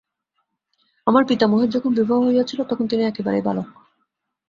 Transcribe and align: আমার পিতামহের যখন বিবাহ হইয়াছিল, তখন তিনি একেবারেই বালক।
আমার 1.07 1.23
পিতামহের 1.25 1.69
যখন 1.69 1.91
বিবাহ 1.95 2.19
হইয়াছিল, 2.21 2.59
তখন 2.63 2.85
তিনি 2.87 3.03
একেবারেই 3.03 3.41
বালক। 3.41 3.67